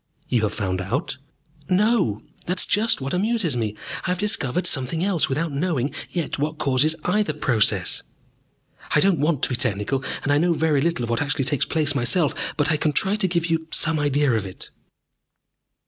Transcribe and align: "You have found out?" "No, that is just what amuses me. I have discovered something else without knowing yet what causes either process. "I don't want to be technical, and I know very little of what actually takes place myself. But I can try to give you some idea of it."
"You 0.27 0.41
have 0.41 0.53
found 0.55 0.81
out?" 0.81 1.19
"No, 1.69 2.23
that 2.47 2.59
is 2.59 2.65
just 2.65 3.01
what 3.01 3.13
amuses 3.13 3.55
me. 3.55 3.75
I 4.07 4.09
have 4.09 4.17
discovered 4.17 4.65
something 4.65 5.03
else 5.03 5.29
without 5.29 5.51
knowing 5.51 5.93
yet 6.09 6.39
what 6.39 6.57
causes 6.57 6.95
either 7.03 7.33
process. 7.33 8.01
"I 8.95 8.99
don't 8.99 9.19
want 9.19 9.43
to 9.43 9.49
be 9.49 9.55
technical, 9.55 10.03
and 10.23 10.31
I 10.33 10.39
know 10.39 10.53
very 10.53 10.81
little 10.81 11.03
of 11.03 11.11
what 11.11 11.21
actually 11.21 11.45
takes 11.45 11.65
place 11.65 11.93
myself. 11.93 12.33
But 12.57 12.71
I 12.71 12.77
can 12.77 12.93
try 12.93 13.15
to 13.17 13.27
give 13.27 13.45
you 13.45 13.67
some 13.69 13.99
idea 13.99 14.31
of 14.31 14.43
it." 14.47 14.71